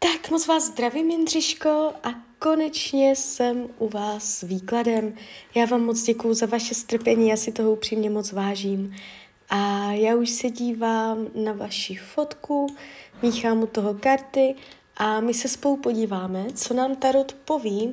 [0.00, 2.08] Tak moc vás zdravím, Jindřiško, a
[2.38, 5.14] konečně jsem u vás s výkladem.
[5.54, 8.94] Já vám moc děkuju za vaše strpení, já si toho upřímně moc vážím.
[9.50, 12.66] A já už se dívám na vaši fotku,
[13.22, 14.54] míchám u toho karty
[14.96, 17.92] a my se spolu podíváme, co nám Tarot poví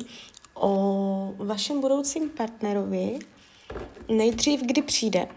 [0.54, 3.20] o vašem budoucím partnerovi,
[4.10, 5.28] nejdřív kdy přijde.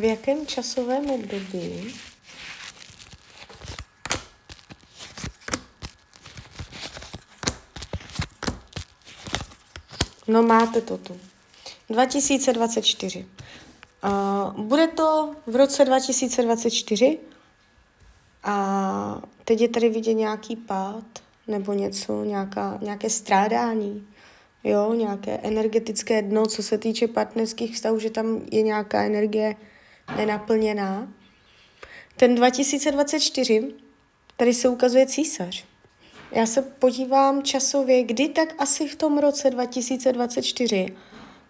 [0.00, 1.94] V jakém časovém období
[10.28, 11.20] No máte to tu.
[11.88, 13.26] 2024.
[14.04, 17.18] Uh, bude to v roce 2024
[18.42, 21.04] a teď je tady vidět nějaký pád
[21.46, 24.06] nebo něco, nějaká, nějaké strádání,
[24.64, 29.56] jo, nějaké energetické dno, co se týče partnerských vztahů, že tam je nějaká energie
[30.16, 31.12] nenaplněná.
[32.16, 33.74] Ten 2024,
[34.36, 35.64] tady se ukazuje císař.
[36.32, 40.96] Já se podívám časově, kdy tak asi v tom roce 2024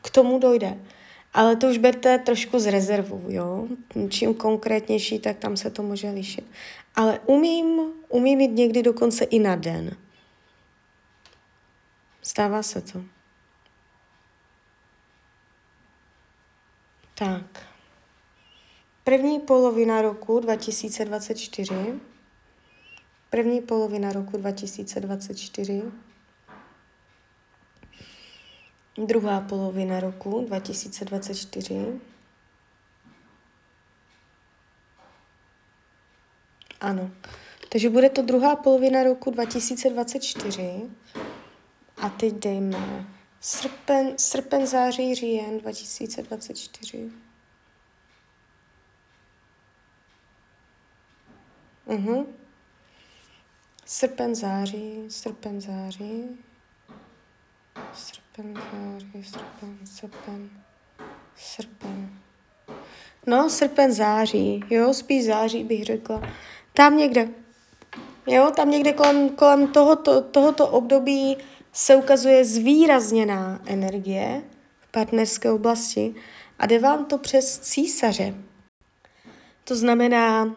[0.03, 0.79] k tomu dojde.
[1.35, 3.69] Ale to už berte trošku z rezervu, jo.
[4.09, 6.45] Čím konkrétnější, tak tam se to může lišit.
[6.95, 9.97] Ale umím, umím mít někdy dokonce i na den.
[12.23, 13.03] Stává se to.
[17.15, 17.70] Tak.
[19.11, 22.01] První polovina roku 2024.
[23.31, 25.83] První polovina roku 2024.
[29.07, 32.01] Druhá polovina roku 2024.
[36.81, 37.11] Ano.
[37.69, 40.83] Takže bude to druhá polovina roku 2024.
[41.97, 43.07] A teď dejme
[43.41, 47.11] srpen, srpen září, říjen 2024.
[51.91, 52.27] Mhm.
[53.85, 56.25] Srpen, září, srpen, září,
[57.95, 60.51] srpen, září, srpen, srpen,
[61.37, 62.19] srpen.
[63.27, 66.23] No, srpen, září, jo, spíš září bych řekla.
[66.73, 67.29] Tam někde,
[68.27, 71.37] jo, tam někde kolem, kolem tohoto, tohoto období
[71.73, 74.43] se ukazuje zvýrazněná energie
[74.81, 76.15] v partnerské oblasti
[76.59, 78.35] a jde vám to přes císaře.
[79.65, 80.57] To znamená,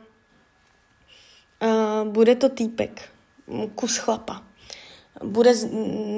[1.64, 3.10] uh, bude to týpek,
[3.76, 4.44] kus chlapa.
[5.24, 5.70] Bude z,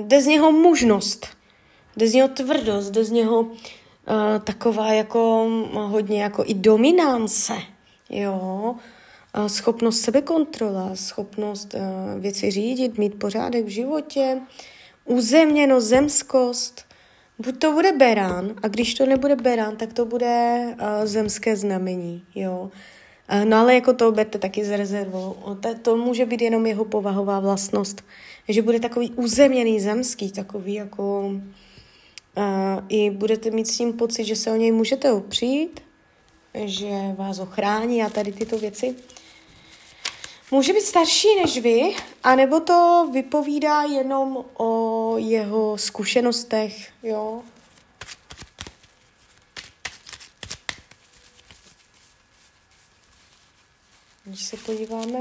[0.03, 1.27] jde z něho mužnost,
[1.97, 3.53] jde z něho tvrdost, jde z něho uh,
[4.43, 7.53] taková jako hodně jako i dominance,
[8.09, 8.75] jo,
[9.37, 14.41] uh, schopnost sebekontrola, schopnost uh, věci řídit, mít pořádek v životě,
[15.05, 16.85] uzemněnost, zemskost,
[17.39, 22.23] buď to bude berán, a když to nebude berán, tak to bude uh, zemské znamení,
[22.35, 22.71] jo.
[22.73, 23.04] Eh,
[23.43, 25.35] no ale jako to berte taky z rezervou.
[25.81, 28.01] To může být jenom jeho povahová vlastnost.
[28.47, 31.31] Že bude takový uzemněný zemský, takový jako...
[32.37, 35.79] Uh, I budete mít s tím pocit, že se o něj můžete opřít,
[36.53, 38.95] že vás ochrání a tady tyto věci.
[40.51, 47.41] Může být starší než vy, anebo to vypovídá jenom o jeho zkušenostech, jo,
[54.27, 55.19] Když se podíváme,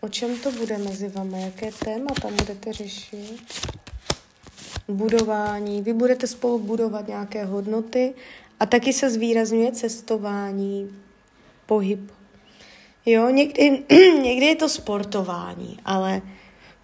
[0.00, 3.40] o čem to bude mezi vami, jaké téma tam budete řešit,
[4.88, 8.14] budování, vy budete spolu budovat nějaké hodnoty
[8.60, 10.96] a taky se zvýrazňuje cestování,
[11.66, 12.12] pohyb.
[13.06, 13.84] Jo, někdy,
[14.22, 16.22] někdy je to sportování, ale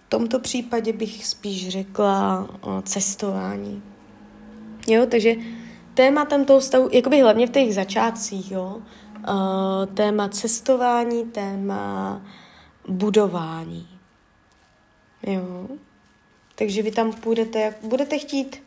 [0.07, 2.49] v tomto případě bych spíš řekla
[2.83, 3.83] cestování.
[4.89, 5.35] Jo, takže
[5.95, 8.83] tématem toho stavu, jakoby hlavně v těch začátcích, jo,
[9.19, 12.23] uh, téma cestování, téma
[12.89, 13.89] budování.
[15.23, 15.69] Jo.
[16.55, 18.63] Takže vy tam půjdete, jak budete chtít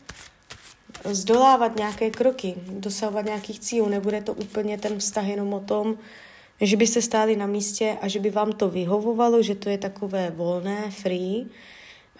[1.06, 3.90] zdolávat nějaké kroky, dosahovat nějakých cílů.
[3.90, 5.98] Nebude to úplně ten vztah jenom o tom,
[6.62, 10.32] že byste stáli na místě a že by vám to vyhovovalo, že to je takové
[10.32, 11.46] volné, free.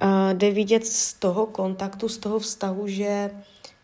[0.02, 3.32] Uh, jde vidět z toho kontaktu, z toho vztahu, že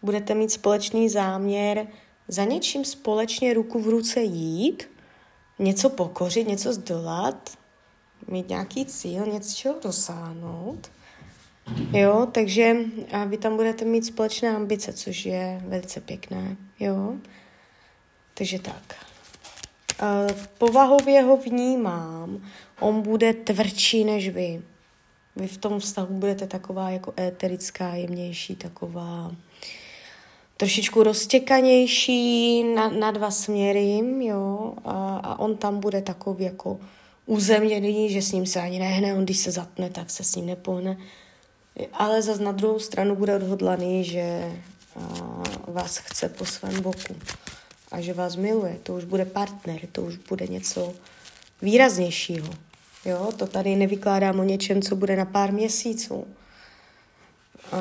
[0.01, 1.87] budete mít společný záměr
[2.27, 4.89] za něčím společně ruku v ruce jít,
[5.59, 7.57] něco pokořit, něco zdolat,
[8.27, 10.91] mít nějaký cíl, něčeho dosáhnout.
[11.91, 12.75] Jo, takže
[13.11, 16.57] a vy tam budete mít společné ambice, což je velice pěkné.
[16.79, 17.13] Jo,
[18.33, 19.05] takže tak.
[20.57, 22.49] Povahově ho vnímám.
[22.79, 24.61] On bude tvrdší než vy.
[25.35, 29.31] Vy v tom vztahu budete taková jako éterická, jemnější, taková
[30.57, 36.79] trošičku roztěkanější na, na dva směry, jo, a, a on tam bude takový jako
[37.25, 40.45] uzemněný, že s ním se ani nehne, on když se zatne, tak se s ním
[40.45, 40.97] nepohne.
[41.93, 44.51] Ale zase na druhou stranu bude odhodlaný, že
[44.95, 47.15] a, vás chce po svém boku
[47.91, 48.77] a že vás miluje.
[48.83, 50.93] To už bude partner, to už bude něco
[51.61, 52.49] výraznějšího.
[53.05, 56.27] Jo, to tady nevykládám o něčem, co bude na pár měsíců.
[57.71, 57.77] A,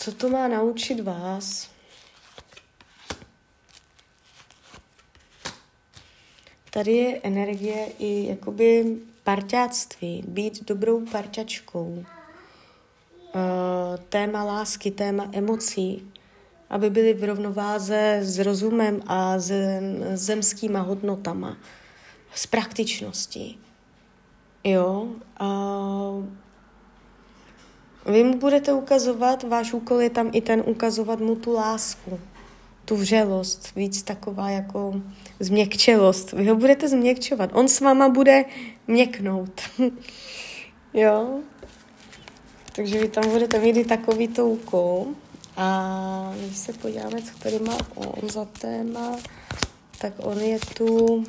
[0.00, 1.70] co to má naučit vás?
[6.70, 12.04] Tady je energie i jakoby parťáctví, být dobrou parťačkou.
[14.08, 16.12] téma lásky, téma emocí,
[16.70, 19.52] aby byly v rovnováze s rozumem a s
[20.14, 21.56] zemskýma hodnotama,
[22.34, 23.58] s praktičností.
[24.64, 25.08] Jo,
[25.40, 25.46] a
[28.06, 32.20] vy mu budete ukazovat, váš úkol je tam i ten ukazovat mu tu lásku,
[32.84, 34.94] tu vřelost, víc taková jako
[35.40, 36.32] změkčelost.
[36.32, 37.50] Vy ho budete změkčovat.
[37.52, 38.44] On s váma bude
[38.86, 39.60] měknout.
[40.94, 41.40] jo?
[42.76, 45.06] Takže vy tam budete mít i takový to úkol.
[45.56, 49.16] A když se podíváme, co tady má on za téma,
[49.98, 51.24] tak on je tu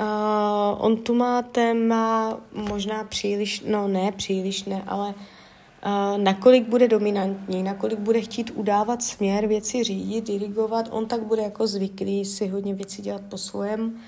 [0.00, 6.88] Uh, on tu má téma možná příliš, no ne příliš ne, ale uh, nakolik bude
[6.88, 12.48] dominantní, nakolik bude chtít udávat směr, věci řídit, dirigovat, on tak bude jako zvyklý si
[12.48, 14.00] hodně věcí dělat po svém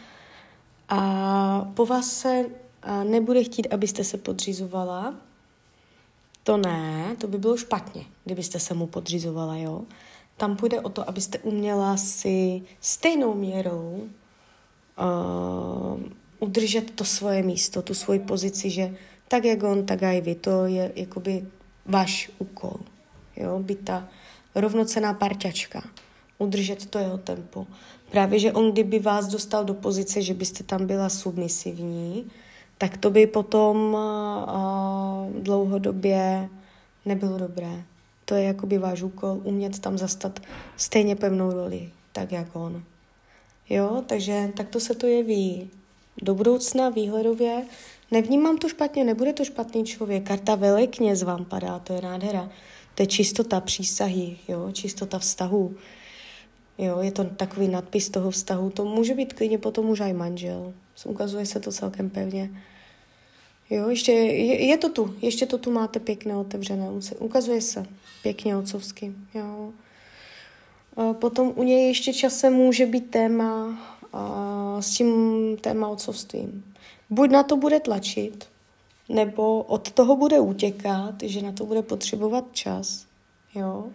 [0.89, 5.15] a po vás se uh, nebude chtít, abyste se podřizovala,
[6.43, 9.83] to ne, to by bylo špatně, kdybyste se mu podřizovala, jo.
[10.37, 14.09] Tam půjde o to, abyste uměla si stejnou měrou
[15.01, 16.01] uh,
[16.39, 18.95] udržet to svoje místo, tu svoji pozici, že
[19.29, 21.47] tak jak on, tak i vy, to je jakoby
[21.87, 22.77] váš úkol.
[23.37, 23.59] Jo?
[23.59, 24.09] Být ta
[24.55, 25.83] rovnocená parťačka.
[26.39, 27.67] Udržet to jeho tempo.
[28.11, 32.31] Právě, že on kdyby vás dostal do pozice, že byste tam byla submisivní,
[32.79, 36.49] tak to by potom uh, dlouhodobě
[37.05, 37.83] nebylo dobré.
[38.25, 40.41] To je jakoby váš úkol, umět tam zastat
[40.77, 42.83] stejně pevnou roli, tak jak on.
[43.71, 45.71] Jo, takže takto se to jeví
[46.23, 47.67] do budoucna výhledově.
[48.11, 50.27] Nevnímám to špatně, nebude to špatný člověk.
[50.27, 52.51] Karta velekněz vám padá, to je nádhera.
[52.95, 55.75] To je čistota přísahy, jo, čistota vztahu.
[56.79, 58.71] Jo, je to takový nadpis toho vztahu.
[58.71, 60.73] To může být klidně potom už aj manžel.
[61.05, 62.51] Ukazuje se to celkem pevně.
[63.71, 66.89] Jo, ještě je, je to tu, ještě to tu máte pěkné otevřené.
[67.19, 67.87] Ukazuje se
[68.23, 69.13] pěkně otcovsky.
[69.35, 69.73] Jo.
[71.13, 73.79] Potom u něj ještě časem může být téma
[74.81, 76.75] s tím téma otcovstvím.
[77.11, 78.49] Buď na to bude tlačit,
[79.09, 83.07] nebo od toho bude utěkat, že na to bude potřebovat čas.
[83.55, 83.89] Jo?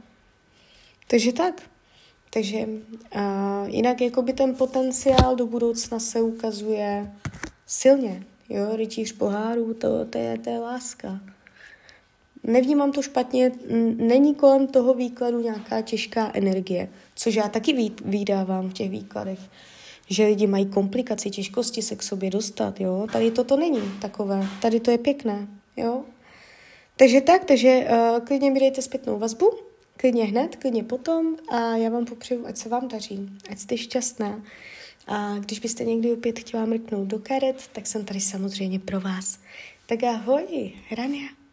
[1.07, 1.61] Takže tak.
[2.29, 3.21] Takže uh,
[3.65, 7.13] jinak jakoby ten potenciál do budoucna se ukazuje
[7.65, 8.23] silně.
[8.49, 11.19] Jo, rytíř pohárů, to, to, je, to je láska
[12.47, 13.51] nevnímám to špatně,
[13.97, 19.39] není kolem toho výkladu nějaká těžká energie, což já taky vydávám v těch výkladech,
[20.09, 23.07] že lidi mají komplikaci, těžkosti se k sobě dostat, jo.
[23.11, 25.47] Tady toto není takové, tady to je pěkné,
[25.77, 26.03] jo.
[26.97, 29.51] Takže tak, takže uh, klidně mi dejte zpětnou vazbu,
[29.97, 34.43] klidně hned, klidně potom a já vám popřeju, ať se vám daří, ať jste šťastná.
[35.07, 39.39] A když byste někdy opět chtěla mrknout do karet, tak jsem tady samozřejmě pro vás.
[39.85, 41.44] Tak ahoj, Rania.